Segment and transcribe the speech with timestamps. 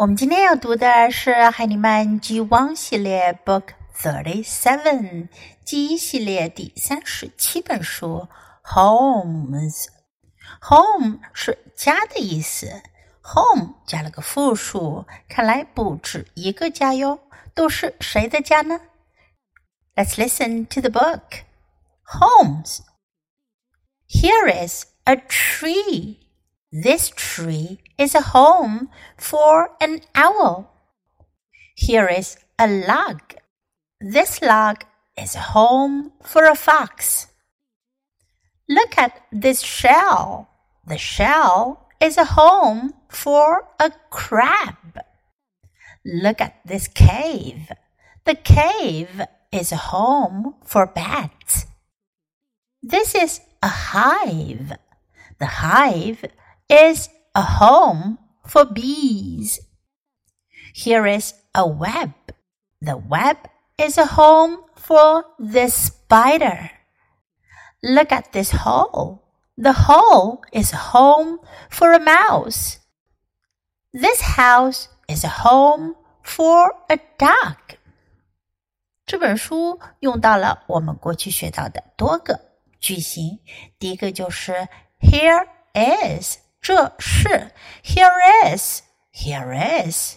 [0.00, 5.28] 我们今天要读的是海尼曼 G1 系列 Book Thirty Seven
[5.66, 8.26] G1 系列第三十七本书
[8.64, 9.88] Homes。
[10.62, 12.80] Home 是家的意思
[13.20, 17.20] ，home 加了个复数，看来不止一个家哟。
[17.52, 18.80] 都是谁的家呢
[19.94, 21.42] ？Let's listen to the book.
[22.06, 22.78] Homes.
[24.08, 26.19] Here is a tree.
[26.72, 30.70] This tree is a home for an owl.
[31.74, 33.20] Here is a log.
[34.00, 34.84] This log
[35.18, 37.26] is a home for a fox.
[38.68, 40.48] Look at this shell.
[40.86, 45.00] The shell is a home for a crab.
[46.04, 47.72] Look at this cave.
[48.24, 51.66] The cave is a home for bats.
[52.80, 54.72] This is a hive.
[55.40, 56.24] The hive
[56.69, 59.59] is a home for bees.
[60.73, 62.13] Here is a web.
[62.81, 63.37] The web
[63.77, 66.71] is a home for the spider.
[67.81, 69.23] Look at this hole.
[69.57, 72.79] The hole is a home for a mouse.
[73.93, 77.77] This house is a home for a dog.
[79.05, 82.39] 这本书用到了我们过去学到的多个
[82.79, 83.39] 句型。
[83.77, 84.67] 第一个就是
[84.99, 90.16] Here is 这是 here is here is。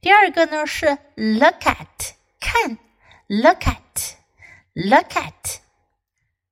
[0.00, 2.78] 第二个呢是 look at 看
[3.28, 4.14] look at
[4.74, 5.58] look at。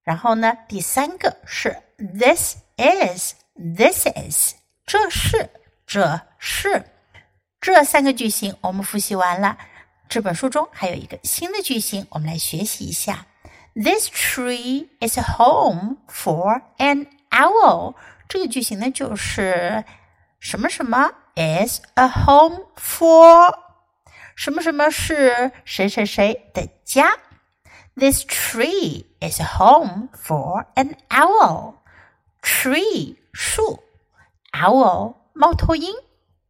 [0.02, 3.34] 然后呢，第三个是 this is
[3.76, 4.54] this is
[4.86, 5.50] 这是
[5.86, 6.84] 这是
[7.60, 9.58] 这三个句型我们复习完了。
[10.08, 13.26] 这本书中还有一个新的句型，我们来学习一下。
[13.74, 17.95] This tree is a home for an owl。
[18.27, 19.83] 这个句型呢，就是
[20.39, 23.53] 什么什么 is a home for
[24.35, 27.17] 什么什么是谁谁谁的家。
[27.95, 31.75] This tree is a home for an owl.
[32.41, 33.83] Tree 树，
[34.51, 35.93] owl 猫头鹰，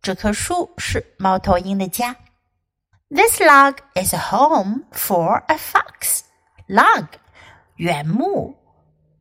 [0.01, 2.15] 这棵树是猫头鹰的家。
[3.09, 6.21] This log is a home for a fox.
[6.67, 7.07] Log
[7.75, 8.55] 原木，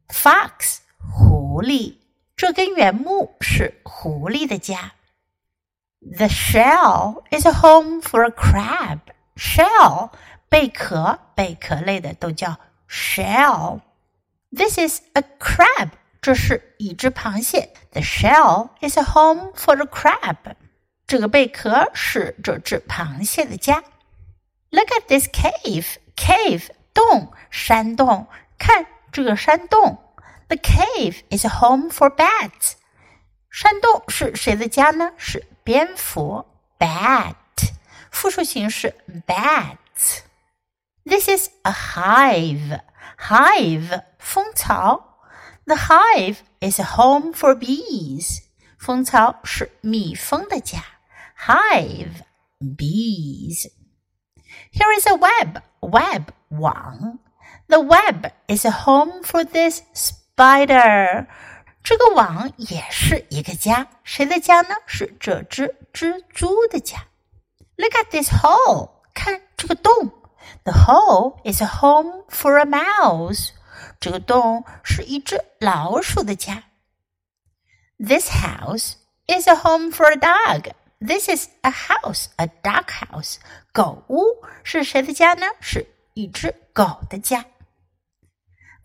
[0.08, 0.78] fox
[1.57, 1.95] 狐狸。
[2.35, 4.91] 这根原木是狐狸的家。
[6.01, 8.99] The shell is a home for a crab.
[9.35, 10.11] Shell
[10.49, 12.57] 贝壳，贝壳类的都叫
[12.87, 13.81] shell.
[14.55, 15.89] This is a crab.
[16.21, 17.73] 这是一只螃蟹。
[17.89, 20.37] The shell is a home for a crab.
[21.07, 23.83] 这个贝壳是这只螃蟹的家。
[24.69, 25.95] Look at this cave.
[26.15, 28.27] Cave 洞，山洞。
[28.59, 30.03] 看这个山洞。
[30.48, 32.74] the cave is a home for bats.
[33.50, 35.12] 山洞是谁的家呢？
[35.16, 36.46] 是蝙蝠
[36.78, 37.34] bat，
[38.10, 38.94] 复数形式
[39.26, 42.80] bats。This is a hive.
[43.18, 45.18] Hive 蜂巢。
[45.66, 48.42] The hive is a home for bees.
[48.78, 50.84] 蜂巢是蜜蜂的家。
[51.46, 52.22] Hive
[52.60, 53.70] bees.
[54.72, 55.62] Here is a web.
[55.80, 57.18] Web 网。
[57.68, 59.82] The web is a home for this
[60.36, 61.26] spider，
[61.82, 64.74] 这个网也是一个家，谁的家呢？
[64.86, 66.98] 是这只蜘蛛的家。
[67.76, 70.12] Look at this hole，看这个洞。
[70.64, 73.50] The hole is a home for a mouse，
[74.00, 76.64] 这个洞是一只老鼠的家。
[77.98, 78.94] This house
[79.26, 80.72] is a home for a dog.
[81.00, 83.36] This is a house, a dog house.
[83.72, 84.22] 狗屋
[84.62, 85.46] 是谁的家呢？
[85.60, 87.44] 是一只狗的家。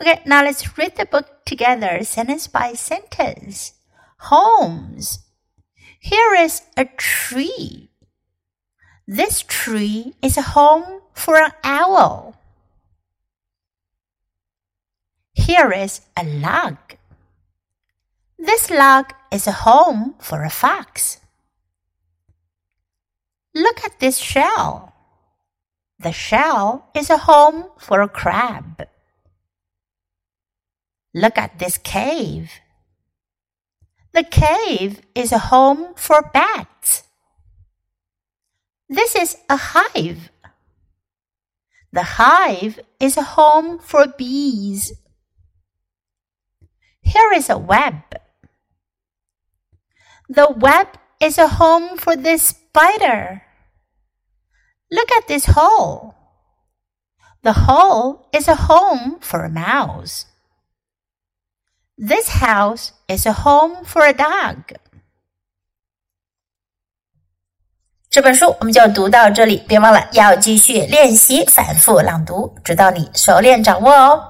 [0.03, 3.75] Okay, now let's read the book together, sentence by sentence.
[4.19, 5.21] Homes.
[6.01, 7.89] Here is a tree.
[9.07, 12.35] This tree is a home for an owl.
[15.35, 16.79] Here is a log.
[18.37, 21.21] This log is a home for a fox.
[23.55, 24.95] Look at this shell.
[26.01, 28.89] The shell is a home for a crab.
[31.15, 32.53] Look at this cave.
[34.13, 37.05] The cave is a home for bats.
[38.89, 40.31] This is a hive.
[41.93, 44.93] The hive is a home for bees.
[47.03, 47.95] Here is a web.
[50.29, 50.89] The web
[51.21, 53.43] is a home for this spider.
[54.91, 56.15] Look at this hole.
[57.43, 60.27] The hole is a home for a mouse.
[62.02, 64.58] This house is a home for a dog.
[68.10, 74.24] 这本书我们就读到这里，别忘了要继续练习反复朗读，直到你熟练掌握哦。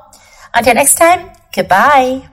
[0.54, 2.31] Until next time, goodbye.